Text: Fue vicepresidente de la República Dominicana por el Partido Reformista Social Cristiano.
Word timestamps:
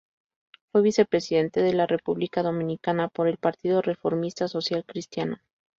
Fue 0.71 0.81
vicepresidente 0.81 1.61
de 1.61 1.73
la 1.73 1.85
República 1.85 2.41
Dominicana 2.41 3.07
por 3.09 3.27
el 3.27 3.37
Partido 3.37 3.83
Reformista 3.83 4.47
Social 4.47 4.83
Cristiano. 4.83 5.37